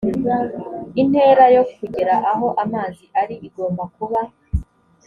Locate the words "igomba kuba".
3.47-4.21